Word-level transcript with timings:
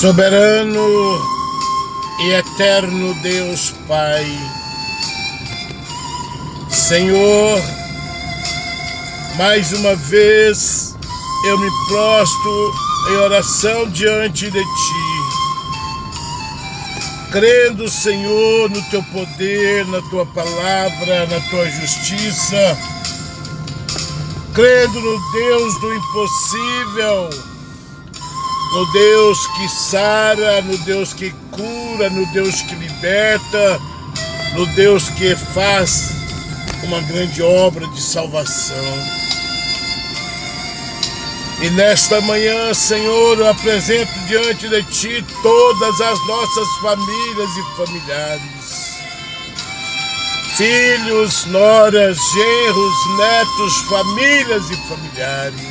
Soberano 0.00 1.20
e 2.20 2.30
eterno 2.30 3.12
Deus 3.22 3.74
Pai, 3.86 4.24
Senhor, 6.70 7.60
mais 9.36 9.70
uma 9.74 9.94
vez 9.96 10.96
eu 11.44 11.58
me 11.58 11.68
prostro 11.86 12.74
em 13.10 13.16
oração 13.16 13.90
diante 13.90 14.50
de 14.50 14.62
Ti, 14.62 15.20
crendo, 17.30 17.86
Senhor, 17.86 18.70
no 18.70 18.82
Teu 18.84 19.02
poder, 19.02 19.86
na 19.88 20.00
Tua 20.08 20.24
palavra, 20.24 21.26
na 21.26 21.40
Tua 21.50 21.70
justiça, 21.72 22.78
crendo 24.54 24.98
no 24.98 25.32
Deus 25.32 25.78
do 25.78 25.94
impossível 25.94 27.49
no 28.72 28.86
Deus 28.92 29.46
que 29.48 29.68
sara, 29.68 30.62
no 30.62 30.78
Deus 30.78 31.12
que 31.12 31.30
cura, 31.50 32.08
no 32.10 32.24
Deus 32.32 32.62
que 32.62 32.74
liberta, 32.76 33.80
no 34.54 34.66
Deus 34.74 35.08
que 35.10 35.34
faz 35.34 36.12
uma 36.84 37.00
grande 37.02 37.42
obra 37.42 37.86
de 37.88 38.00
salvação. 38.00 38.76
E 41.62 41.68
nesta 41.70 42.20
manhã, 42.22 42.72
Senhor, 42.72 43.38
eu 43.38 43.48
apresento 43.48 44.12
diante 44.28 44.68
de 44.68 44.82
Ti 44.84 45.24
todas 45.42 46.00
as 46.00 46.26
nossas 46.26 46.68
famílias 46.80 47.50
e 47.56 47.76
familiares. 47.76 48.90
Filhos, 50.56 51.44
noras, 51.46 52.16
genros, 52.32 53.18
netos, 53.18 53.76
famílias 53.88 54.70
e 54.70 54.76
familiares 54.88 55.69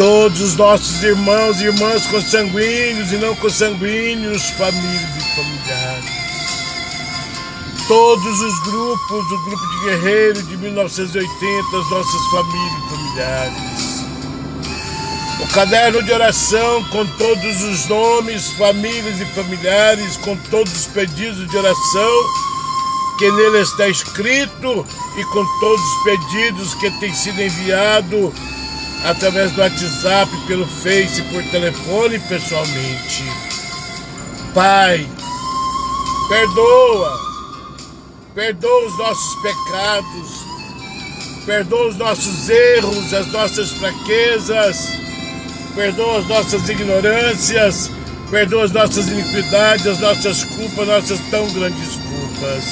todos 0.00 0.40
os 0.40 0.56
nossos 0.56 1.02
irmãos 1.02 1.60
e 1.60 1.64
irmãs 1.64 2.06
consanguíneos 2.06 3.12
e 3.12 3.18
não 3.18 3.36
consanguíneos, 3.36 4.48
famílias 4.52 5.10
e 5.14 5.36
familiares. 5.36 6.10
Todos 7.86 8.40
os 8.40 8.60
grupos, 8.60 9.28
do 9.28 9.44
grupo 9.44 9.68
de 9.68 9.84
guerreiros 9.84 10.48
de 10.48 10.56
1980, 10.56 11.76
as 11.76 11.90
nossas 11.90 12.26
famílias 12.30 12.72
e 12.72 12.88
familiares. 12.88 14.04
O 15.38 15.52
caderno 15.52 16.02
de 16.02 16.12
oração 16.12 16.82
com 16.84 17.04
todos 17.18 17.62
os 17.62 17.86
nomes, 17.86 18.52
famílias 18.52 19.20
e 19.20 19.26
familiares, 19.34 20.16
com 20.16 20.34
todos 20.50 20.72
os 20.72 20.86
pedidos 20.86 21.46
de 21.50 21.56
oração 21.58 22.10
que 23.18 23.30
nele 23.32 23.58
está 23.58 23.86
escrito 23.86 24.86
e 25.18 25.24
com 25.24 25.44
todos 25.60 25.82
os 25.82 26.04
pedidos 26.04 26.72
que 26.76 26.90
têm 27.00 27.12
sido 27.12 27.42
enviados 27.42 28.32
através 29.04 29.52
do 29.52 29.60
WhatsApp, 29.60 30.30
pelo 30.46 30.66
Face, 30.66 31.22
por 31.30 31.42
telefone 31.44 32.18
pessoalmente. 32.20 33.24
Pai, 34.54 35.06
perdoa, 36.28 37.20
perdoa 38.34 38.86
os 38.86 38.98
nossos 38.98 39.42
pecados, 39.42 40.44
perdoa 41.46 41.88
os 41.88 41.96
nossos 41.96 42.48
erros, 42.48 43.14
as 43.14 43.26
nossas 43.32 43.70
fraquezas, 43.72 44.88
perdoa 45.74 46.18
as 46.18 46.26
nossas 46.28 46.68
ignorâncias, 46.68 47.90
perdoa 48.30 48.64
as 48.64 48.72
nossas 48.72 49.08
iniquidades, 49.08 49.86
as 49.86 49.98
nossas 50.00 50.44
culpas, 50.44 50.86
nossas 50.86 51.20
tão 51.30 51.46
grandes 51.52 51.96
culpas. 51.96 52.64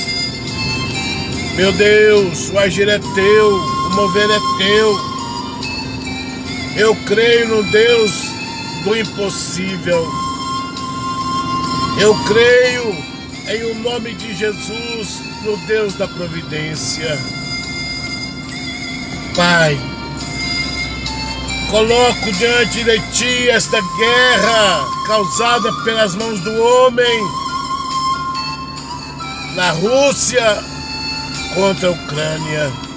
Meu 1.57 1.73
Deus, 1.73 2.51
o 2.51 2.59
agir 2.59 2.89
é 2.89 2.99
teu, 2.99 3.55
o 3.57 3.91
mover 3.91 4.31
é 4.31 4.39
teu. 4.59 5.08
Eu 6.79 6.95
creio 7.07 7.49
no 7.49 7.63
Deus 7.73 8.13
do 8.85 8.97
impossível. 8.97 10.07
Eu 12.01 12.15
creio 12.25 12.97
em 13.49 13.65
o 13.73 13.75
nome 13.83 14.15
de 14.15 14.33
Jesus, 14.37 15.21
no 15.43 15.57
Deus 15.67 15.95
da 15.95 16.07
providência. 16.07 17.19
Pai, 19.35 19.77
coloco 21.69 22.33
diante 22.39 22.85
de 22.85 23.01
ti 23.11 23.51
esta 23.51 23.81
guerra 23.81 24.87
causada 25.09 25.73
pelas 25.83 26.15
mãos 26.15 26.39
do 26.43 26.63
homem 26.63 27.21
na 29.57 29.73
Rússia 29.73 30.63
contra 31.57 31.89
a 31.89 31.91
Ucrânia. 31.91 32.88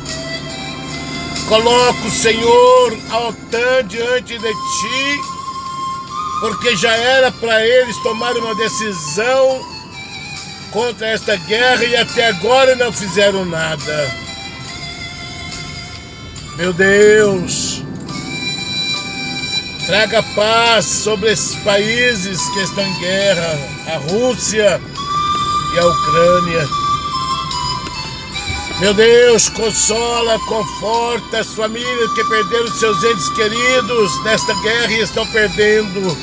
Coloco, 1.51 2.09
Senhor, 2.09 2.97
a 3.09 3.28
OTAN 3.28 3.85
diante 3.89 4.39
de 4.39 4.53
ti, 4.53 5.22
porque 6.39 6.78
já 6.78 6.95
era 6.95 7.29
para 7.29 7.62
eles 7.67 7.97
tomarem 8.03 8.41
uma 8.41 8.56
decisão 8.56 9.59
contra 10.72 11.07
esta 11.07 11.35
guerra 11.35 11.84
e 11.84 11.97
até 11.97 12.29
agora 12.29 12.73
não 12.78 12.89
fizeram 12.94 13.44
nada. 13.44 14.16
Meu 16.56 16.72
Deus, 16.72 17.83
traga 19.88 20.23
paz 20.33 20.85
sobre 20.85 21.33
esses 21.33 21.53
países 21.66 22.39
que 22.53 22.59
estão 22.62 22.81
em 22.81 23.00
guerra, 23.01 23.59
a 23.88 23.97
Rússia 23.97 24.81
e 25.73 25.79
a 25.79 25.85
Ucrânia. 25.85 26.91
Meu 28.81 28.96
Deus, 28.96 29.47
consola, 29.47 30.40
conforta 30.47 31.42
as 31.42 31.53
famílias 31.53 32.14
que 32.14 32.24
perderam 32.24 32.68
seus 32.68 33.03
entes 33.03 33.30
queridos 33.30 34.24
nesta 34.24 34.56
guerra 34.56 34.92
e 34.92 35.02
estão 35.02 35.24
perdendo. 35.28 36.18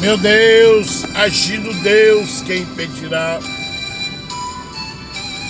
Meu 0.00 0.16
Deus, 0.16 1.04
agindo 1.16 1.70
Deus, 1.82 2.40
quem 2.46 2.62
impedirá? 2.62 3.38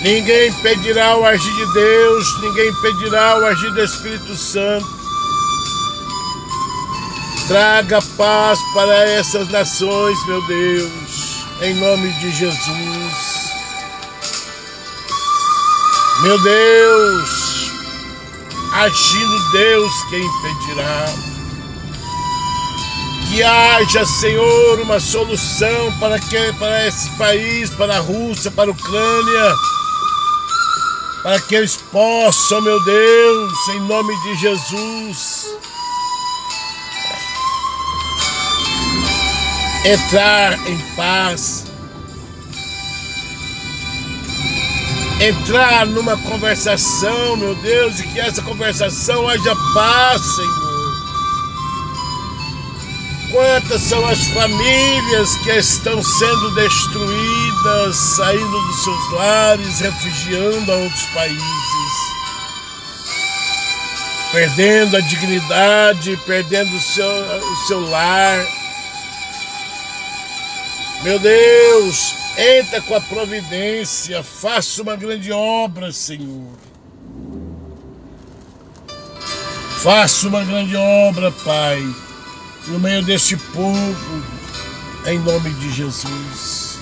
Ninguém 0.02 0.48
impedirá 0.48 1.16
o 1.16 1.24
agir 1.24 1.54
de 1.54 1.72
Deus, 1.72 2.42
ninguém 2.42 2.68
impedirá 2.68 3.38
o 3.38 3.46
agir 3.46 3.72
do 3.72 3.84
Espírito 3.84 4.34
Santo. 4.34 4.88
Traga 7.46 8.02
paz 8.16 8.58
para 8.74 9.10
essas 9.10 9.48
nações, 9.48 10.18
meu 10.26 10.44
Deus, 10.48 11.44
em 11.62 11.74
nome 11.74 12.12
de 12.14 12.32
Jesus. 12.32 12.95
Meu 16.22 16.40
Deus, 16.40 17.70
agindo 18.72 19.50
Deus, 19.52 19.92
quem 20.08 20.24
impedirá? 20.24 21.04
Que 23.28 23.42
haja, 23.42 24.06
Senhor, 24.06 24.80
uma 24.80 24.98
solução 24.98 25.92
para, 26.00 26.18
que, 26.18 26.52
para 26.54 26.86
esse 26.86 27.10
país, 27.18 27.68
para 27.68 27.96
a 27.96 28.00
Rússia, 28.00 28.50
para 28.50 28.70
a 28.70 28.72
Ucrânia, 28.72 29.54
para 31.22 31.38
que 31.40 31.54
eles 31.54 31.76
possam, 31.92 32.62
meu 32.62 32.82
Deus, 32.82 33.68
em 33.74 33.80
nome 33.80 34.14
de 34.22 34.36
Jesus, 34.36 35.58
entrar 39.84 40.54
em 40.66 40.78
paz 40.96 41.65
entrar 45.20 45.86
numa 45.86 46.16
conversação, 46.18 47.36
meu 47.36 47.54
Deus, 47.56 47.98
e 48.00 48.06
que 48.08 48.20
essa 48.20 48.42
conversação 48.42 49.26
haja 49.28 49.56
paz, 49.74 50.22
Senhor. 50.22 50.66
Quantas 53.32 53.82
são 53.82 54.06
as 54.06 54.22
famílias 54.28 55.36
que 55.42 55.50
estão 55.50 56.02
sendo 56.02 56.54
destruídas, 56.54 57.96
saindo 58.16 58.60
dos 58.60 58.84
seus 58.84 59.12
lares, 59.12 59.80
refugiando 59.80 60.72
a 60.72 60.76
outros 60.76 61.02
países, 61.14 61.42
perdendo 64.32 64.96
a 64.96 65.00
dignidade, 65.00 66.18
perdendo 66.24 66.74
o 66.74 66.80
seu, 66.80 67.06
o 67.06 67.66
seu 67.66 67.80
lar. 67.90 68.46
Meu 71.02 71.18
Deus, 71.18 72.14
Entra 72.36 72.82
com 72.82 72.94
a 72.94 73.00
providência, 73.00 74.22
faça 74.22 74.82
uma 74.82 74.94
grande 74.94 75.32
obra, 75.32 75.90
Senhor. 75.90 76.52
Faça 79.82 80.28
uma 80.28 80.44
grande 80.44 80.76
obra, 80.76 81.32
Pai, 81.32 81.82
no 82.66 82.78
meio 82.78 83.02
deste 83.04 83.38
povo, 83.38 84.22
em 85.06 85.18
nome 85.20 85.48
de 85.54 85.72
Jesus. 85.72 86.78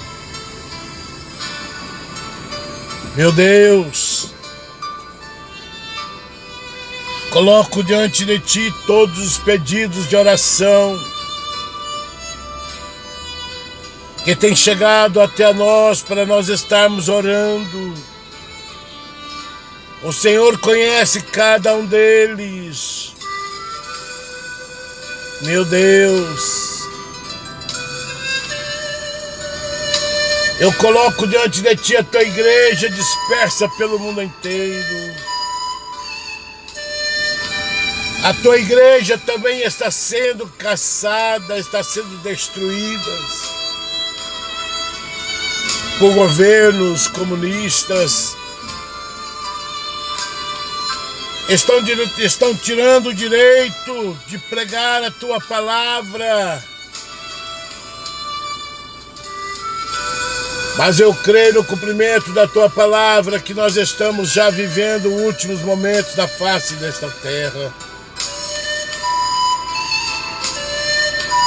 Meu 3.15 3.31
Deus, 3.31 4.35
coloco 7.31 7.85
diante 7.85 8.25
de 8.25 8.41
Ti 8.41 8.75
todos 8.89 9.19
os 9.19 9.39
pedidos 9.39 10.09
de 10.09 10.17
oração 10.17 10.99
que 14.25 14.35
tem 14.35 14.57
chegado 14.57 15.21
até 15.21 15.53
nós 15.53 16.01
para 16.01 16.25
nós 16.25 16.49
estarmos 16.49 17.11
orando. 17.11 17.95
O 20.03 20.13
Senhor 20.13 20.59
conhece 20.61 21.21
cada 21.21 21.75
um 21.75 21.85
deles. 21.85 23.13
Meu 25.43 25.63
Deus, 25.67 26.81
eu 30.59 30.73
coloco 30.75 31.27
diante 31.27 31.61
de 31.61 31.77
ti 31.77 31.97
a 31.97 32.03
tua 32.03 32.23
igreja 32.23 32.89
dispersa 32.89 33.69
pelo 33.77 33.99
mundo 33.99 34.23
inteiro. 34.23 35.15
A 38.23 38.33
tua 38.43 38.57
igreja 38.57 39.19
também 39.19 39.61
está 39.61 39.91
sendo 39.91 40.47
caçada, 40.57 41.59
está 41.59 41.83
sendo 41.85 42.23
destruída 42.23 43.44
por 45.99 46.13
governos 46.15 47.09
comunistas. 47.09 48.37
Estão, 51.49 51.77
estão 52.19 52.55
tirando 52.55 53.09
o 53.09 53.15
direito 53.15 54.19
de 54.27 54.39
pregar 54.39 55.05
a 55.05 55.11
tua 55.11 55.41
palavra. 55.41 56.63
Mas 60.77 60.99
eu 60.99 61.15
creio 61.15 61.55
no 61.55 61.65
cumprimento 61.65 62.33
da 62.33 62.49
tua 62.49 62.69
palavra 62.69 63.39
que 63.39 63.55
nós 63.55 63.77
estamos 63.77 64.33
já 64.33 64.51
vivendo 64.51 65.09
últimos 65.09 65.61
momentos 65.61 66.15
da 66.17 66.27
face 66.27 66.75
desta 66.75 67.09
terra. 67.23 67.73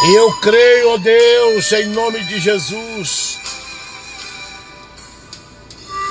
E 0.06 0.16
eu 0.16 0.32
creio, 0.40 0.92
ó 0.92 0.94
oh 0.94 0.98
Deus, 1.00 1.72
em 1.74 1.88
nome 1.88 2.24
de 2.24 2.40
Jesus. 2.40 3.47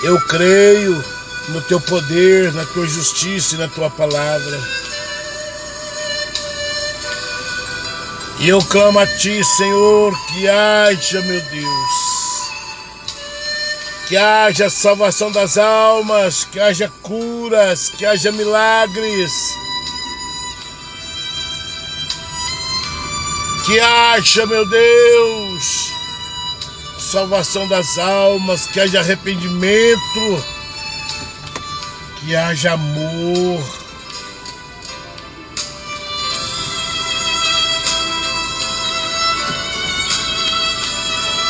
Eu 0.07 0.21
creio 0.29 1.05
no 1.49 1.61
teu 1.63 1.81
poder, 1.81 2.53
na 2.53 2.65
tua 2.67 2.87
justiça 2.87 3.57
e 3.57 3.59
na 3.59 3.67
tua 3.67 3.91
palavra. 3.91 4.61
E 8.39 8.49
eu 8.49 8.61
clamo 8.67 9.01
a 9.01 9.07
ti, 9.19 9.43
Senhor, 9.43 10.17
que 10.29 10.49
haja, 10.49 11.21
meu 11.23 11.41
Deus, 11.41 12.51
que 14.07 14.17
haja 14.17 14.71
salvação 14.71 15.33
das 15.33 15.59
almas, 15.59 16.45
que 16.45 16.61
haja 16.61 16.89
curas, 17.03 17.89
que 17.89 18.07
haja 18.07 18.31
milagres 18.31 19.33
Que 23.67 23.81
haja, 23.81 24.47
meu 24.47 24.65
Deus, 24.65 25.93
salvação 27.17 27.67
das 27.67 27.97
almas, 27.97 28.67
que 28.67 28.79
haja 28.79 29.01
arrependimento, 29.01 30.45
que 32.21 32.37
haja 32.37 32.73
amor. 32.73 33.65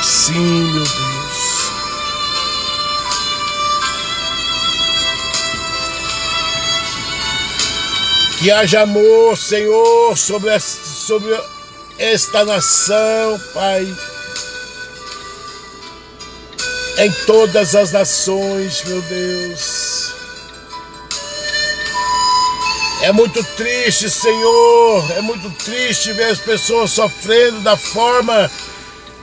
Sim, 0.04 0.70
meu 0.72 0.84
Deus. 0.84 1.66
Que 8.38 8.52
haja 8.52 8.82
amor, 8.82 9.36
Senhor, 9.36 10.16
sobre, 10.16 10.60
sobre 10.60 11.36
esta 11.98 12.44
nação, 12.44 13.40
Pai, 13.52 13.92
em 16.98 17.12
todas 17.26 17.75
as 17.75 17.93
nações, 17.93 18.82
meu 18.84 19.02
Deus. 19.02 20.14
É 23.02 23.12
muito 23.12 23.44
triste, 23.56 24.08
Senhor, 24.08 25.12
é 25.12 25.20
muito 25.20 25.50
triste 25.62 26.12
ver 26.12 26.31
as 26.31 26.38
pessoas 26.38 26.90
sofrendo 26.93 27.60
da 27.60 27.76
forma 27.76 28.50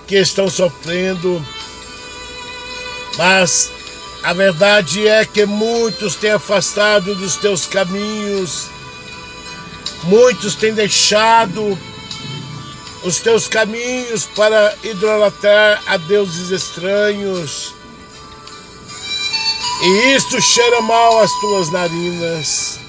que 0.07 0.15
estão 0.15 0.47
sofrendo. 0.47 1.43
Mas 3.17 3.71
a 4.23 4.31
verdade 4.33 5.07
é 5.07 5.25
que 5.25 5.45
muitos 5.45 6.15
têm 6.15 6.31
afastado 6.31 7.15
dos 7.15 7.35
teus 7.35 7.65
caminhos, 7.65 8.67
muitos 10.03 10.55
têm 10.55 10.73
deixado 10.73 11.77
os 13.03 13.19
teus 13.19 13.47
caminhos 13.47 14.25
para 14.35 14.75
idolatrar 14.83 15.81
a 15.87 15.97
deuses 15.97 16.49
estranhos. 16.51 17.73
E 19.81 20.15
isto 20.15 20.41
cheira 20.41 20.81
mal 20.81 21.19
às 21.19 21.31
tuas 21.41 21.69
narinas. 21.71 22.79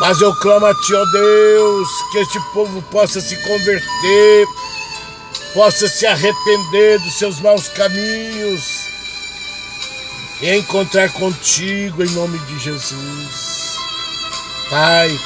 Mas 0.00 0.20
eu 0.20 0.34
clamo 0.36 0.66
a 0.66 0.74
ti, 0.74 0.94
ó 0.94 1.04
Deus, 1.04 1.88
que 2.10 2.18
este 2.18 2.40
povo 2.52 2.82
possa 2.90 3.20
se 3.20 3.36
converter, 3.42 4.46
possa 5.52 5.86
se 5.86 6.06
arrepender 6.06 6.98
dos 7.00 7.14
seus 7.14 7.40
maus 7.40 7.68
caminhos 7.68 8.84
e 10.40 10.56
encontrar 10.56 11.12
contigo 11.12 12.02
em 12.02 12.10
nome 12.10 12.38
de 12.38 12.58
Jesus. 12.58 13.76
Pai, 14.68 15.16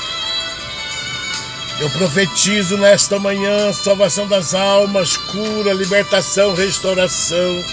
eu 1.81 1.89
profetizo 1.91 2.77
nesta 2.77 3.21
manhã 3.21 3.73
salvação 3.73 4.27
das 4.27 4.53
almas, 4.53 5.17
cura, 5.17 5.73
libertação, 5.73 6.55
restauração. 6.55 7.65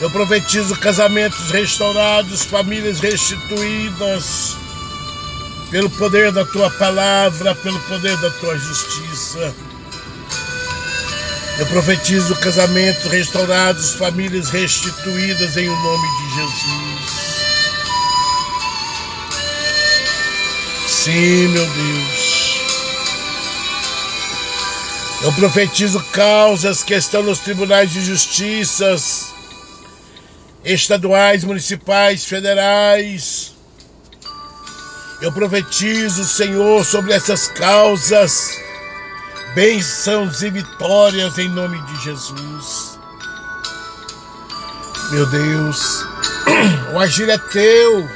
Eu 0.00 0.08
profetizo 0.10 0.76
casamentos 0.76 1.50
restaurados, 1.50 2.44
famílias 2.44 3.00
restituídas, 3.00 4.56
pelo 5.72 5.90
poder 5.90 6.30
da 6.30 6.44
tua 6.44 6.70
palavra, 6.70 7.52
pelo 7.56 7.80
poder 7.80 8.16
da 8.18 8.30
tua 8.30 8.56
justiça. 8.56 9.52
Eu 11.58 11.66
profetizo 11.66 12.36
casamentos 12.36 13.10
restaurados, 13.10 13.94
famílias 13.94 14.50
restituídas 14.50 15.56
em 15.56 15.68
o 15.68 15.76
nome 15.76 16.08
de 16.16 16.34
Jesus. 16.36 17.18
Sim, 20.86 21.48
meu 21.48 21.66
Deus. 21.66 22.27
Eu 25.20 25.32
profetizo 25.32 26.00
causas 26.12 26.84
que 26.84 26.94
estão 26.94 27.24
nos 27.24 27.40
tribunais 27.40 27.90
de 27.90 28.00
justiças, 28.00 29.34
estaduais, 30.64 31.42
municipais, 31.42 32.24
federais. 32.24 33.52
Eu 35.20 35.32
profetizo, 35.32 36.24
Senhor, 36.24 36.84
sobre 36.84 37.12
essas 37.12 37.48
causas, 37.48 38.56
bênçãos 39.56 40.40
e 40.42 40.50
vitórias 40.50 41.36
em 41.36 41.48
nome 41.48 41.80
de 41.82 42.04
Jesus. 42.04 42.96
Meu 45.10 45.26
Deus, 45.26 46.06
o 46.94 46.98
agir 47.00 47.28
é 47.28 47.38
teu. 47.38 48.08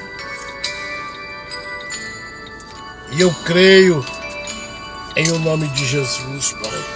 E 3.10 3.20
eu 3.20 3.34
creio 3.44 4.04
em 5.16 5.30
o 5.32 5.38
nome 5.40 5.68
de 5.68 5.84
Jesus, 5.84 6.52
Pai. 6.52 6.91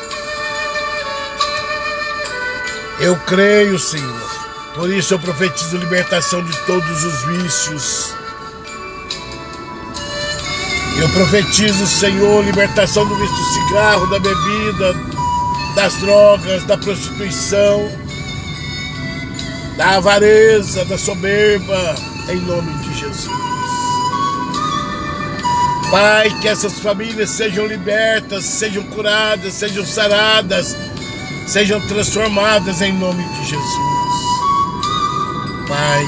Eu 3.06 3.14
creio, 3.20 3.78
Senhor. 3.78 4.30
Por 4.74 4.90
isso 4.90 5.14
eu 5.14 5.18
profetizo 5.20 5.76
libertação 5.76 6.42
de 6.42 6.58
todos 6.66 7.04
os 7.04 7.24
vícios. 7.26 8.12
Eu 11.00 11.08
profetizo, 11.10 11.86
Senhor, 11.86 12.44
libertação 12.44 13.06
do 13.06 13.14
vício 13.14 13.36
do 13.36 13.44
cigarro, 13.44 14.10
da 14.10 14.18
bebida, 14.18 14.92
das 15.76 15.94
drogas, 15.98 16.64
da 16.64 16.76
prostituição, 16.76 17.88
da 19.76 19.90
avareza, 19.98 20.84
da 20.86 20.98
soberba, 20.98 21.94
em 22.28 22.40
nome 22.40 22.72
de 22.82 22.98
Jesus. 22.98 23.30
Pai, 25.92 26.28
que 26.40 26.48
essas 26.48 26.80
famílias 26.80 27.30
sejam 27.30 27.66
libertas, 27.66 28.42
sejam 28.44 28.82
curadas, 28.88 29.54
sejam 29.54 29.86
saradas, 29.86 30.76
sejam 31.46 31.80
transformadas 31.86 32.82
em 32.82 32.92
nome 32.92 33.22
de 33.22 33.44
Jesus. 33.46 34.26
Pai, 35.68 36.06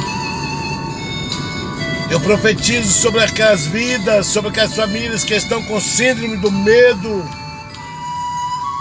eu 2.11 2.21
profetizo 2.21 2.93
sobre 2.93 3.23
aquelas 3.23 3.67
vidas, 3.67 4.27
sobre 4.27 4.51
aquelas 4.51 4.75
famílias 4.75 5.25
que 5.25 5.35
estão 5.35 5.63
com 5.65 5.81
síndrome 5.81 6.37
do 6.39 6.51
medo, 6.51 7.25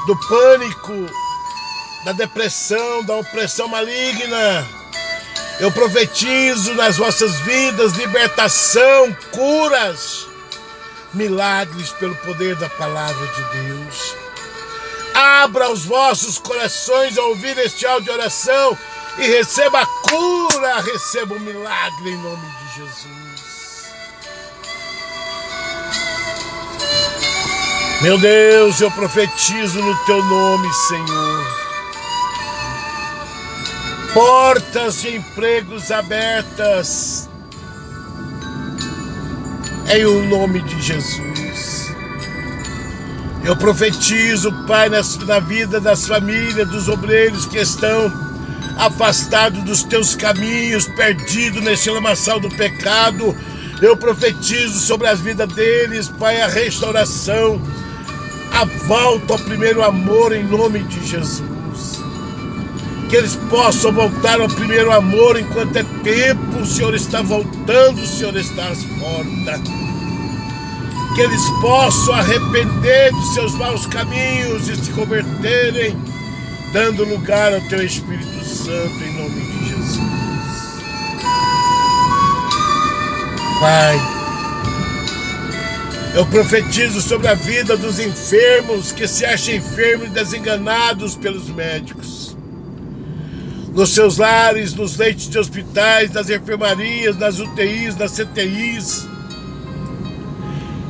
do 0.07 0.15
pânico, 0.27 0.93
da 2.05 2.13
depressão, 2.13 3.03
da 3.03 3.15
opressão 3.15 3.67
maligna. 3.67 4.65
Eu 5.59 5.71
profetizo 5.71 6.73
nas 6.75 6.97
vossas 6.97 7.35
vidas 7.41 7.93
libertação, 7.93 9.15
curas 9.31 10.27
milagres 11.13 11.89
pelo 11.91 12.15
poder 12.17 12.55
da 12.55 12.69
palavra 12.69 13.27
de 13.27 13.43
Deus. 13.63 14.16
Abra 15.17 15.71
os 15.71 15.83
vossos 15.83 16.37
corações 16.37 17.17
a 17.17 17.23
ouvir 17.23 17.57
este 17.57 17.87
áudio 17.87 18.03
de 18.03 18.19
oração 18.19 18.77
e 19.17 19.25
receba 19.25 19.81
a 19.81 19.85
cura, 19.87 20.79
receba 20.81 21.33
o 21.33 21.39
milagre 21.39 22.11
em 22.11 22.17
nome 22.17 22.45
de 22.45 22.75
Jesus. 22.75 23.91
Meu 28.03 28.19
Deus, 28.19 28.79
eu 28.79 28.91
profetizo 28.91 29.81
no 29.81 29.95
teu 30.05 30.23
nome, 30.23 30.71
Senhor. 30.71 31.47
Portas 34.13 35.01
de 35.01 35.15
empregos 35.15 35.89
abertas 35.91 37.27
em 39.89 40.05
o 40.05 40.27
nome 40.27 40.61
de 40.61 40.79
Jesus. 40.79 41.36
Eu 43.47 43.55
profetizo, 43.55 44.51
Pai, 44.67 44.89
na 44.89 45.39
vida 45.39 45.79
das 45.79 46.05
famílias, 46.05 46.67
dos 46.67 46.89
obreiros 46.89 47.45
que 47.45 47.57
estão 47.57 48.11
afastados 48.77 49.63
dos 49.63 49.83
teus 49.83 50.17
caminhos, 50.17 50.85
perdidos 50.97 51.63
neste 51.63 51.89
lamaçal 51.89 52.41
do 52.41 52.49
pecado. 52.49 53.33
Eu 53.81 53.95
profetizo 53.95 54.77
sobre 54.77 55.07
as 55.07 55.21
vidas 55.21 55.47
deles, 55.53 56.09
Pai, 56.09 56.41
a 56.41 56.47
restauração, 56.47 57.61
a 58.51 58.65
volta 58.85 59.31
ao 59.31 59.39
primeiro 59.39 59.81
amor 59.81 60.35
em 60.35 60.43
nome 60.43 60.83
de 60.83 61.07
Jesus. 61.07 62.01
Que 63.07 63.15
eles 63.15 63.37
possam 63.49 63.93
voltar 63.93 64.41
ao 64.41 64.49
primeiro 64.49 64.91
amor 64.91 65.39
enquanto 65.39 65.77
é 65.77 65.85
tempo. 66.03 66.59
O 66.59 66.65
Senhor 66.65 66.93
está 66.93 67.21
voltando, 67.21 68.01
o 68.01 68.07
Senhor 68.07 68.35
está 68.35 68.67
às 68.67 68.83
portas 68.83 69.86
que 71.17 71.21
eles 71.23 71.49
possam 71.61 72.13
arrepender 72.13 73.11
dos 73.11 73.33
seus 73.33 73.51
maus 73.53 73.87
caminhos 73.87 74.69
e 74.69 74.75
se 74.75 74.91
converterem, 74.91 75.97
dando 76.71 77.03
lugar 77.05 77.55
ao 77.55 77.61
teu 77.61 77.83
Espírito 77.83 78.45
Santo 78.45 79.03
em 79.03 79.13
nome 79.17 79.41
de 79.41 79.67
Jesus. 79.67 79.97
Pai, 83.59 83.99
eu 86.13 86.23
profetizo 86.27 87.01
sobre 87.01 87.29
a 87.29 87.33
vida 87.33 87.75
dos 87.75 87.99
enfermos 87.99 88.91
que 88.91 89.07
se 89.07 89.25
acham 89.25 89.55
enfermos 89.55 90.09
e 90.09 90.11
desenganados 90.11 91.15
pelos 91.15 91.49
médicos. 91.49 92.37
Nos 93.73 93.89
seus 93.89 94.17
lares, 94.17 94.75
nos 94.75 94.97
leitos 94.97 95.27
de 95.27 95.39
hospitais, 95.39 96.11
nas 96.11 96.29
enfermarias, 96.29 97.17
nas 97.17 97.39
UTIs, 97.39 97.95
nas 97.95 98.11
CTIs, 98.11 99.07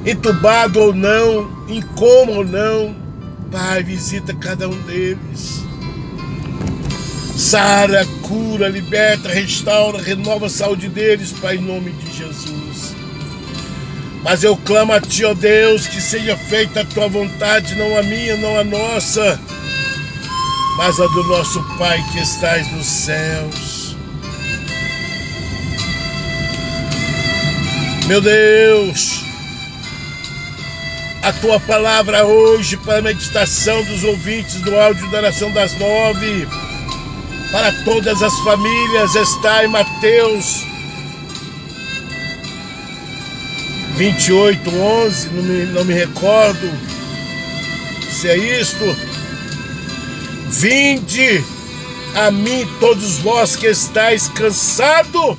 entubado 0.07 0.79
ou 0.79 0.93
não, 0.93 1.51
em 1.67 1.81
coma 1.81 2.31
ou 2.31 2.45
não, 2.45 2.95
Pai, 3.51 3.83
visita 3.83 4.33
cada 4.33 4.67
um 4.67 4.81
deles. 4.83 5.63
Sara, 7.35 8.05
cura, 8.23 8.67
liberta, 8.67 9.29
restaura, 9.29 10.01
renova 10.01 10.47
a 10.47 10.49
saúde 10.49 10.87
deles, 10.87 11.33
Pai, 11.33 11.57
em 11.57 11.61
nome 11.61 11.91
de 11.91 12.17
Jesus. 12.17 12.95
Mas 14.23 14.43
eu 14.43 14.57
clamo 14.57 14.93
a 14.93 14.99
Ti, 14.99 15.25
ó 15.25 15.33
Deus, 15.33 15.87
que 15.87 16.01
seja 16.01 16.35
feita 16.35 16.81
a 16.81 16.85
Tua 16.85 17.07
vontade, 17.07 17.75
não 17.75 17.97
a 17.97 18.03
minha, 18.03 18.35
não 18.37 18.59
a 18.59 18.63
nossa, 18.63 19.39
mas 20.77 20.99
a 20.99 21.07
do 21.07 21.23
nosso 21.25 21.63
Pai 21.77 22.03
que 22.11 22.19
estás 22.19 22.69
nos 22.73 22.85
céus. 22.85 23.95
Meu 28.07 28.21
Deus, 28.21 29.26
a 31.27 31.33
tua 31.33 31.59
palavra 31.59 32.23
hoje 32.23 32.77
para 32.77 32.99
a 32.99 33.01
meditação 33.01 33.83
dos 33.83 34.01
ouvintes 34.05 34.61
do 34.61 34.73
áudio 34.79 35.11
da 35.11 35.17
oração 35.17 35.51
das 35.51 35.77
nove, 35.77 36.47
para 37.51 37.69
todas 37.83 38.23
as 38.23 38.33
famílias, 38.39 39.13
está 39.13 39.65
em 39.65 39.67
Mateus 39.67 40.63
28, 43.97 44.69
11, 44.69 45.29
não 45.31 45.43
me, 45.43 45.65
não 45.65 45.83
me 45.83 45.93
recordo 45.93 46.71
se 48.09 48.29
é 48.29 48.37
isto. 48.61 48.85
Vinde 50.47 51.43
a 52.15 52.31
mim 52.31 52.65
todos 52.79 53.17
vós 53.17 53.57
que 53.57 53.67
estáis 53.67 54.29
cansado 54.29 55.37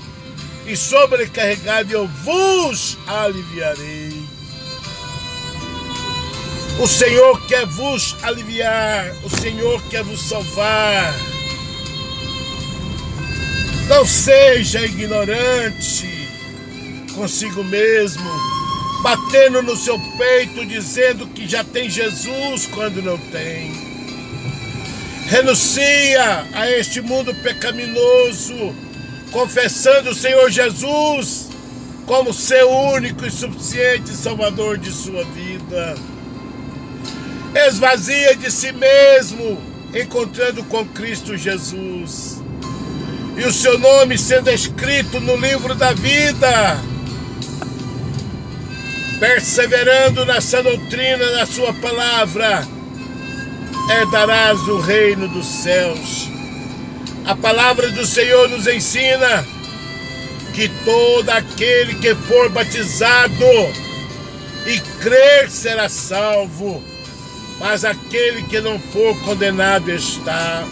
e 0.66 0.76
sobrecarregado, 0.76 1.90
eu 1.90 2.06
vos 2.24 2.98
aliviarei. 3.06 3.97
O 6.80 6.86
Senhor 6.86 7.44
quer 7.48 7.66
vos 7.66 8.14
aliviar, 8.22 9.12
o 9.24 9.28
Senhor 9.28 9.82
quer 9.90 10.04
vos 10.04 10.20
salvar. 10.20 11.12
Não 13.88 14.06
seja 14.06 14.84
ignorante 14.84 16.06
consigo 17.16 17.64
mesmo, 17.64 18.30
batendo 19.02 19.60
no 19.60 19.76
seu 19.76 19.98
peito 20.16 20.64
dizendo 20.66 21.26
que 21.26 21.48
já 21.48 21.64
tem 21.64 21.90
Jesus 21.90 22.66
quando 22.66 23.02
não 23.02 23.18
tem. 23.32 23.72
Renuncia 25.26 26.46
a 26.54 26.70
este 26.70 27.00
mundo 27.00 27.34
pecaminoso, 27.42 28.72
confessando 29.32 30.10
o 30.10 30.14
Senhor 30.14 30.48
Jesus 30.48 31.48
como 32.06 32.32
seu 32.32 32.70
único 32.70 33.26
e 33.26 33.32
suficiente 33.32 34.14
Salvador 34.14 34.78
de 34.78 34.92
sua 34.92 35.24
vida 35.24 35.96
esvazia 37.66 38.36
de 38.36 38.50
si 38.50 38.72
mesmo, 38.72 39.60
encontrando 39.94 40.62
com 40.64 40.84
Cristo 40.86 41.36
Jesus. 41.36 42.42
E 43.36 43.44
o 43.44 43.52
seu 43.52 43.78
nome 43.78 44.18
sendo 44.18 44.50
escrito 44.50 45.20
no 45.20 45.36
livro 45.36 45.74
da 45.74 45.92
vida, 45.92 46.78
perseverando 49.20 50.24
nessa 50.24 50.62
doutrina, 50.62 51.30
na 51.32 51.46
sua 51.46 51.72
palavra, 51.74 52.66
herdarás 53.90 54.60
o 54.68 54.78
reino 54.80 55.28
dos 55.28 55.46
céus. 55.46 56.28
A 57.24 57.36
palavra 57.36 57.90
do 57.90 58.06
Senhor 58.06 58.48
nos 58.48 58.66
ensina 58.66 59.44
que 60.54 60.68
todo 60.84 61.28
aquele 61.30 61.94
que 61.96 62.14
for 62.14 62.48
batizado 62.50 63.44
e 64.66 64.80
crer 65.00 65.50
será 65.50 65.88
salvo 65.88 66.82
mas 67.58 67.84
aquele 67.84 68.42
que 68.42 68.60
não 68.60 68.78
for 68.78 69.16
condenado 69.20 69.90
está. 69.90 70.64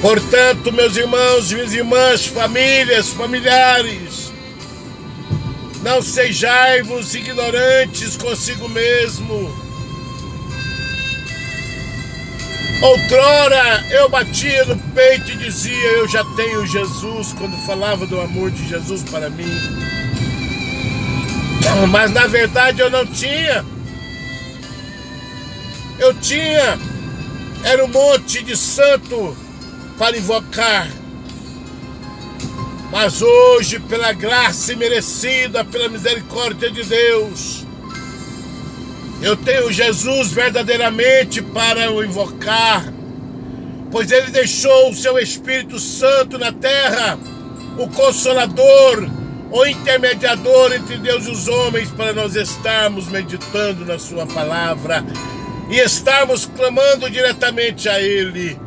Portanto, 0.00 0.72
meus 0.72 0.96
irmãos, 0.96 1.52
minhas 1.52 1.72
irmãs, 1.72 2.26
famílias, 2.26 3.10
familiares, 3.10 4.32
não 5.82 6.02
sejais-vos 6.02 7.14
ignorantes 7.14 8.16
consigo 8.16 8.68
mesmo. 8.68 9.62
Outrora 12.82 13.84
eu 13.92 14.08
batia 14.08 14.64
no 14.64 14.76
peito 14.76 15.30
e 15.30 15.36
dizia: 15.36 15.88
Eu 15.92 16.08
já 16.08 16.24
tenho 16.34 16.66
Jesus, 16.66 17.32
quando 17.38 17.56
falava 17.64 18.04
do 18.06 18.20
amor 18.20 18.50
de 18.50 18.68
Jesus 18.68 19.04
para 19.04 19.30
mim. 19.30 19.56
Mas 21.90 22.10
na 22.10 22.26
verdade 22.26 22.80
eu 22.80 22.90
não 22.90 23.06
tinha. 23.06 23.64
Eu 26.02 26.12
tinha, 26.14 26.76
era 27.62 27.84
um 27.84 27.86
monte 27.86 28.42
de 28.42 28.56
santo 28.56 29.36
para 29.96 30.18
invocar. 30.18 30.88
Mas 32.90 33.22
hoje, 33.22 33.78
pela 33.78 34.12
graça 34.12 34.74
merecida, 34.74 35.64
pela 35.64 35.88
misericórdia 35.88 36.72
de 36.72 36.82
Deus, 36.82 37.64
eu 39.22 39.36
tenho 39.36 39.70
Jesus 39.70 40.32
verdadeiramente 40.32 41.40
para 41.40 41.92
o 41.92 42.02
invocar, 42.02 42.92
pois 43.92 44.10
ele 44.10 44.32
deixou 44.32 44.90
o 44.90 44.96
seu 44.96 45.16
Espírito 45.20 45.78
Santo 45.78 46.36
na 46.36 46.50
terra, 46.50 47.16
o 47.78 47.86
Consolador, 47.90 49.08
o 49.52 49.64
intermediador 49.66 50.72
entre 50.72 50.96
Deus 50.96 51.28
e 51.28 51.30
os 51.30 51.46
homens, 51.46 51.92
para 51.92 52.12
nós 52.12 52.34
estarmos 52.34 53.06
meditando 53.06 53.84
na 53.84 54.00
Sua 54.00 54.26
palavra 54.26 55.04
e 55.72 55.78
estarmos 55.78 56.44
clamando 56.44 57.08
diretamente 57.08 57.88
a 57.88 57.98
Ele. 57.98 58.60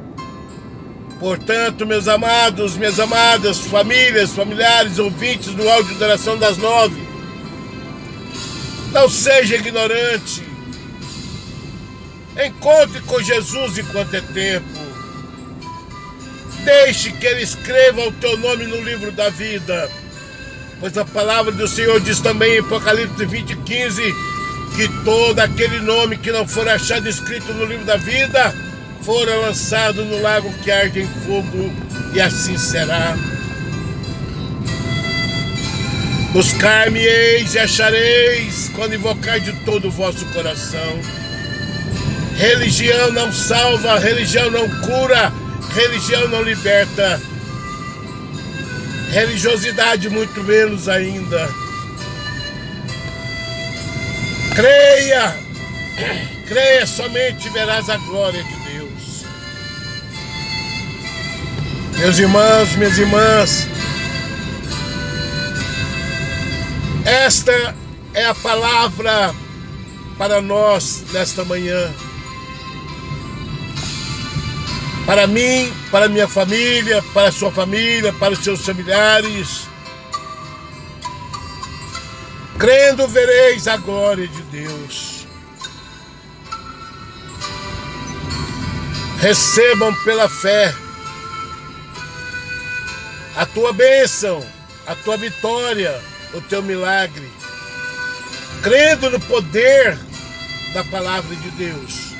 Portanto, 1.20 1.86
meus 1.86 2.08
amados, 2.08 2.76
minhas 2.76 3.00
amadas, 3.00 3.60
famílias, 3.60 4.32
familiares, 4.32 4.98
ouvintes 4.98 5.54
do 5.54 5.70
áudio 5.70 5.96
da 6.00 6.08
oração 6.08 6.36
das 6.36 6.58
nove, 6.58 7.00
não 8.92 9.08
seja 9.08 9.56
ignorante. 9.56 10.44
Encontre 12.44 13.00
com 13.02 13.22
Jesus 13.22 13.78
enquanto 13.78 14.16
é 14.16 14.22
tempo. 14.22 14.66
Deixe 16.64 17.12
que 17.12 17.28
Ele 17.28 17.44
escreva 17.44 18.02
o 18.02 18.12
teu 18.14 18.36
nome 18.38 18.66
no 18.66 18.82
livro 18.82 19.12
da 19.12 19.30
vida. 19.30 19.92
Pois 20.80 20.98
a 20.98 21.06
palavra 21.06 21.52
do 21.52 21.68
Senhor 21.68 22.02
diz 22.02 22.20
também 22.20 22.56
em 22.56 22.60
Apocalipse 22.60 23.26
20, 23.28 23.56
15 23.58 24.35
que 24.76 24.88
todo 25.04 25.40
aquele 25.40 25.80
nome 25.80 26.18
que 26.18 26.32
não 26.32 26.48
for 26.48 26.68
achado 26.68 27.08
escrito 27.08 27.54
no 27.54 27.66
livro 27.66 27.86
da 27.86 27.98
vida 27.98 28.54
fora 29.06 29.36
lançado 29.36 30.04
no 30.04 30.20
lago 30.20 30.52
que 30.64 30.72
arde 30.72 31.02
em 31.02 31.08
fogo, 31.26 31.72
e 32.14 32.20
assim 32.20 32.58
será. 32.58 33.16
Buscar-me-eis 36.34 37.54
e 37.54 37.60
achareis 37.60 38.72
quando 38.76 38.96
invocar 38.96 39.40
de 39.40 39.54
todo 39.64 39.88
o 39.88 39.92
vosso 39.92 40.26
coração. 40.34 41.00
Religião 42.36 43.12
não 43.12 43.32
salva, 43.32 44.00
religião 44.00 44.50
não 44.50 44.68
cura, 44.82 45.32
religião 45.76 46.28
não 46.28 46.42
liberta. 46.42 47.22
Religiosidade, 49.12 50.10
muito 50.10 50.44
menos 50.44 50.90
ainda. 50.90 51.48
Creia, 54.56 55.36
creia 56.48 56.88
somente 56.88 57.50
verás 57.50 57.90
a 57.90 57.98
glória 57.98 58.42
de 58.42 58.56
Deus. 58.72 59.26
Meus 61.98 62.18
irmãos, 62.18 62.74
minhas 62.78 62.98
irmãs, 62.98 63.68
esta 67.04 67.76
é 68.14 68.26
a 68.28 68.36
palavra 68.36 69.36
para 70.18 70.42
nós 70.42 71.04
nesta 71.12 71.44
manhã. 71.44 71.94
Para 75.06 75.28
mim, 75.28 75.70
para 75.92 76.08
minha 76.08 76.30
família, 76.30 77.04
para 77.14 77.30
sua 77.30 77.52
família, 77.52 78.14
para 78.14 78.34
os 78.34 78.40
seus 78.40 78.66
familiares. 78.66 79.75
Crendo 82.58 83.08
vereis 83.08 83.68
a 83.68 83.78
glória 83.78 84.28
de 84.28 84.42
Deus. 84.44 85.28
Recebam 89.20 89.94
pela 90.04 90.30
fé 90.30 90.74
a 93.36 93.46
tua 93.46 93.74
bênção, 93.74 94.46
a 94.88 94.96
tua 94.96 95.18
vitória, 95.18 96.00
o 96.34 96.42
teu 96.42 96.64
milagre. 96.64 97.30
Crendo 98.64 99.10
no 99.10 99.20
poder 99.20 99.98
da 100.74 100.84
palavra 100.86 101.36
de 101.36 101.50
Deus. 101.52 102.14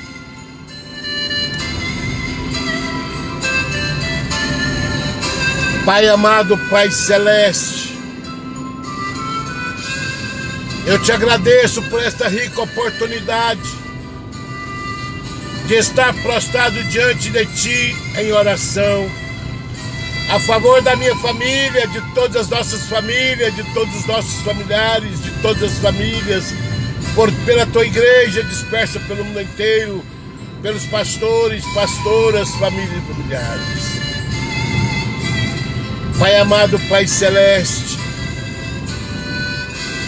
Pai 5.84 6.08
amado, 6.08 6.58
Pai 6.68 6.90
celeste, 6.90 7.75
eu 10.86 11.02
te 11.02 11.10
agradeço 11.10 11.82
por 11.82 12.00
esta 12.00 12.28
rica 12.28 12.62
oportunidade 12.62 13.60
de 15.66 15.74
estar 15.74 16.14
prostrado 16.22 16.80
diante 16.84 17.28
de 17.30 17.44
ti 17.46 17.96
em 18.16 18.32
oração, 18.32 19.10
a 20.30 20.38
favor 20.38 20.80
da 20.82 20.94
minha 20.94 21.14
família, 21.16 21.88
de 21.88 22.00
todas 22.14 22.36
as 22.36 22.48
nossas 22.48 22.88
famílias, 22.88 23.54
de 23.56 23.64
todos 23.74 23.94
os 23.96 24.06
nossos 24.06 24.40
familiares, 24.42 25.20
de 25.22 25.30
todas 25.42 25.62
as 25.64 25.78
famílias, 25.78 26.54
por, 27.16 27.32
pela 27.44 27.66
tua 27.66 27.84
igreja 27.84 28.44
dispersa 28.44 29.00
pelo 29.00 29.24
mundo 29.24 29.40
inteiro, 29.40 30.04
pelos 30.62 30.84
pastores, 30.84 31.64
pastoras, 31.74 32.48
famílias 32.60 33.02
e 33.02 33.12
familiares. 33.12 34.06
Pai 36.16 36.36
amado, 36.36 36.78
Pai 36.88 37.08
celeste, 37.08 38.05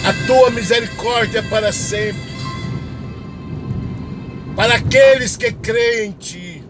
a 0.04 0.26
tua 0.26 0.50
misericórdia 0.50 1.42
para 1.44 1.72
sempre, 1.72 2.22
para 4.56 4.74
aqueles 4.74 5.36
que 5.36 5.52
creem 5.52 6.10
em 6.10 6.12
ti. 6.12 6.64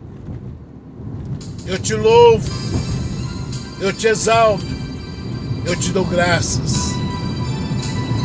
Eu 1.66 1.78
te 1.78 1.94
louvo, 1.94 2.48
eu 3.80 3.92
te 3.92 4.06
exalto, 4.06 4.64
eu 5.66 5.76
te 5.76 5.90
dou 5.90 6.04
graças. 6.04 6.92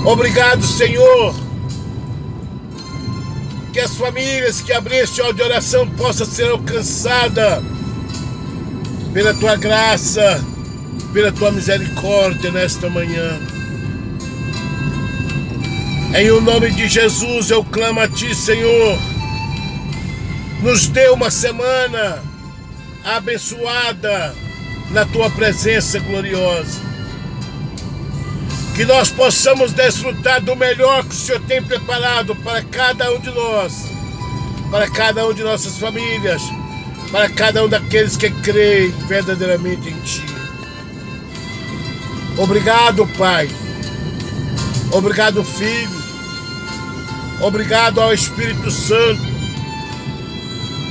Obrigado, 0.06 0.64
Senhor, 0.64 1.36
que 3.72 3.80
as 3.80 3.96
famílias 3.96 4.62
que 4.62 4.74
abriram 4.74 5.04
este 5.04 5.22
áudio 5.22 5.36
de 5.36 5.44
oração 5.44 5.90
possam 5.92 6.26
ser 6.26 6.50
alcançadas 6.50 7.64
pela 9.14 9.34
tua 9.34 9.56
graça 9.56 10.44
pela 11.14 11.32
tua 11.32 11.52
misericórdia 11.52 12.52
nesta 12.52 12.90
manhã. 12.90 13.40
Em 16.16 16.30
o 16.30 16.40
nome 16.40 16.70
de 16.70 16.88
Jesus 16.88 17.50
eu 17.50 17.64
clamo 17.64 18.00
a 18.00 18.08
ti, 18.08 18.36
Senhor. 18.36 19.00
Nos 20.62 20.88
dê 20.88 21.10
uma 21.10 21.32
semana 21.32 22.22
abençoada 23.04 24.36
na 24.92 25.06
tua 25.06 25.28
presença 25.32 25.98
gloriosa. 26.00 26.80
Que 28.76 28.86
nós 28.86 29.10
possamos 29.10 29.74
desfrutar 29.74 30.40
do 30.40 30.56
melhor 30.56 31.04
que 31.04 31.16
o 31.16 31.18
Senhor 31.18 31.42
tem 31.48 31.64
preparado 31.64 32.36
para 32.38 32.62
cada 32.62 33.12
um 33.12 33.20
de 33.20 33.32
nós, 33.32 33.74
para 34.70 34.88
cada 34.92 35.28
um 35.28 35.34
de 35.34 35.42
nossas 35.42 35.80
famílias, 35.80 36.44
para 37.12 37.28
cada 37.30 37.66
um 37.66 37.68
daqueles 37.68 38.16
que 38.18 38.30
creem 38.30 38.92
verdadeiramente 39.08 39.90
em 39.90 40.00
Ti. 40.02 40.24
Obrigado, 42.38 43.08
Pai. 43.18 43.50
Obrigado, 44.92 45.44
Filho. 45.44 46.03
Obrigado 47.44 48.00
ao 48.00 48.14
Espírito 48.14 48.72
Santo 48.72 49.22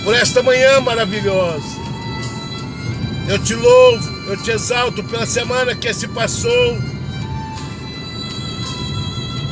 por 0.05 0.15
esta 0.15 0.43
manhã 0.43 0.83
maravilhosa. 0.83 1.81
Eu 3.27 3.38
te 3.38 3.55
louvo, 3.55 4.31
eu 4.31 4.37
te 4.43 4.51
exalto 4.51 5.03
pela 5.05 5.25
semana 5.25 5.75
que 5.75 5.95
se 5.95 6.07
passou, 6.09 6.77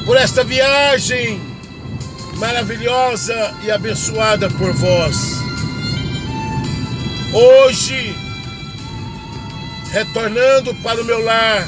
por 0.05 0.19
esta 0.19 0.45
viagem 0.45 1.41
maravilhosa 2.37 3.55
e 3.63 3.71
abençoada 3.71 4.51
por 4.51 4.71
vós. 4.75 5.17
Hoje, 7.33 8.15
retornando 9.91 10.75
para 10.83 11.01
o 11.01 11.05
meu 11.05 11.25
lar, 11.25 11.67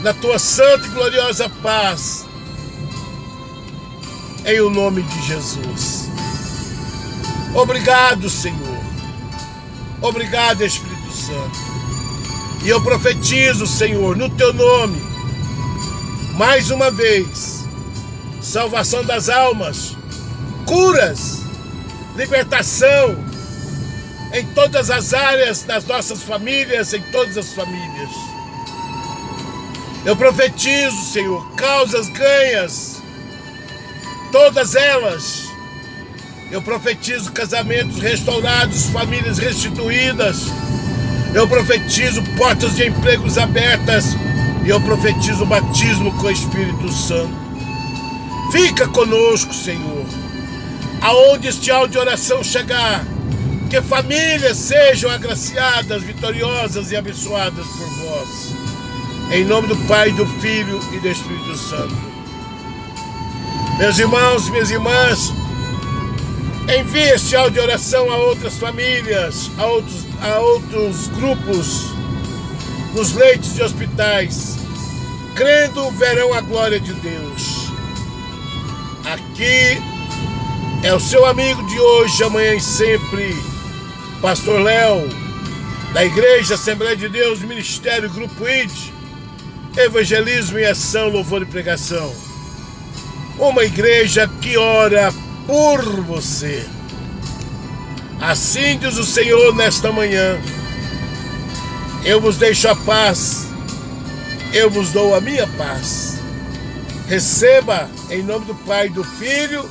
na 0.00 0.14
tua 0.14 0.38
santa 0.38 0.86
e 0.86 0.90
gloriosa 0.90 1.50
paz, 1.62 2.27
em 4.48 4.60
o 4.60 4.70
nome 4.70 5.02
de 5.02 5.26
Jesus. 5.26 6.08
Obrigado, 7.54 8.30
Senhor. 8.30 8.78
Obrigado, 10.00 10.64
Espírito 10.64 11.12
Santo. 11.12 11.58
E 12.64 12.68
eu 12.70 12.82
profetizo, 12.82 13.66
Senhor, 13.66 14.16
no 14.16 14.30
teu 14.30 14.54
nome, 14.54 15.00
mais 16.34 16.70
uma 16.70 16.90
vez, 16.90 17.64
salvação 18.40 19.04
das 19.04 19.28
almas, 19.28 19.94
curas, 20.64 21.40
libertação 22.16 23.16
em 24.32 24.46
todas 24.54 24.90
as 24.90 25.12
áreas 25.12 25.62
das 25.62 25.84
nossas 25.84 26.22
famílias, 26.22 26.94
em 26.94 27.02
todas 27.12 27.36
as 27.36 27.52
famílias. 27.52 28.10
Eu 30.06 30.16
profetizo, 30.16 30.96
Senhor, 31.12 31.46
causas 31.56 32.08
ganhas, 32.10 32.97
todas 34.30 34.74
elas. 34.74 35.48
Eu 36.50 36.62
profetizo 36.62 37.32
casamentos 37.32 37.98
restaurados, 37.98 38.86
famílias 38.86 39.38
restituídas. 39.38 40.46
Eu 41.34 41.46
profetizo 41.46 42.22
portas 42.36 42.74
de 42.74 42.86
empregos 42.86 43.36
abertas. 43.36 44.16
E 44.64 44.70
eu 44.70 44.80
profetizo 44.80 45.46
batismo 45.46 46.12
com 46.18 46.26
o 46.26 46.30
Espírito 46.30 46.92
Santo. 46.92 47.34
Fica 48.50 48.88
conosco, 48.88 49.52
Senhor. 49.52 50.06
Aonde 51.00 51.48
este 51.48 51.70
áudio 51.70 51.92
de 51.92 51.98
oração 51.98 52.42
chegar, 52.42 53.04
que 53.70 53.80
famílias 53.82 54.56
sejam 54.56 55.10
agraciadas, 55.10 56.02
vitoriosas 56.02 56.90
e 56.90 56.96
abençoadas 56.96 57.66
por 57.66 57.88
vós. 58.04 58.54
Em 59.30 59.44
nome 59.44 59.68
do 59.68 59.76
Pai, 59.86 60.10
do 60.12 60.26
Filho 60.40 60.80
e 60.94 60.98
do 60.98 61.08
Espírito 61.08 61.56
Santo. 61.56 62.17
Meus 63.78 63.96
irmãos, 63.98 64.50
minhas 64.50 64.70
irmãs, 64.72 65.32
envie 66.76 67.10
este 67.10 67.36
áudio 67.36 67.52
de 67.52 67.60
oração 67.60 68.10
a 68.10 68.16
outras 68.16 68.58
famílias, 68.58 69.50
a 69.56 69.66
outros, 69.66 70.04
a 70.20 70.38
outros 70.40 71.06
grupos, 71.08 71.84
nos 72.92 73.12
leitos 73.12 73.54
de 73.54 73.62
hospitais, 73.62 74.56
crendo 75.36 75.90
verão 75.92 76.34
a 76.34 76.40
glória 76.40 76.80
de 76.80 76.92
Deus. 76.94 77.68
Aqui 79.04 79.80
é 80.82 80.92
o 80.92 80.98
seu 80.98 81.24
amigo 81.24 81.64
de 81.68 81.78
hoje, 81.78 82.24
amanhã 82.24 82.54
e 82.56 82.60
sempre, 82.60 83.32
Pastor 84.20 84.60
Léo, 84.60 85.08
da 85.94 86.04
Igreja 86.04 86.54
Assembleia 86.54 86.96
de 86.96 87.08
Deus, 87.08 87.38
Ministério 87.42 88.10
Grupo 88.10 88.48
ID 88.48 88.72
Evangelismo 89.76 90.58
em 90.58 90.64
ação, 90.64 91.08
louvor 91.08 91.42
e 91.42 91.46
pregação. 91.46 92.27
Uma 93.38 93.64
igreja 93.64 94.28
que 94.40 94.56
ora 94.56 95.12
por 95.46 95.82
você. 96.02 96.66
Assim 98.20 98.78
diz 98.78 98.98
o 98.98 99.04
Senhor 99.04 99.54
nesta 99.54 99.92
manhã. 99.92 100.38
Eu 102.04 102.20
vos 102.20 102.36
deixo 102.36 102.68
a 102.68 102.76
paz. 102.76 103.46
eu 104.52 104.70
vos 104.70 104.90
dou 104.90 105.14
a 105.14 105.20
minha 105.20 105.46
paz. 105.46 106.18
Receba, 107.06 107.88
em 108.10 108.22
nome 108.22 108.46
do 108.46 108.54
Pai, 108.54 108.88
do 108.88 109.04
Filho 109.04 109.68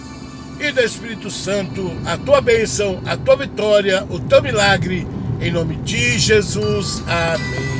e 0.59 0.71
do 0.71 0.81
Espírito 0.81 1.29
Santo, 1.29 1.91
a 2.05 2.17
tua 2.17 2.41
bênção, 2.41 3.01
a 3.05 3.15
tua 3.15 3.35
vitória, 3.35 4.05
o 4.09 4.19
teu 4.19 4.41
milagre, 4.41 5.07
em 5.39 5.51
nome 5.51 5.75
de 5.77 6.17
Jesus. 6.17 7.03
Amém. 7.07 7.76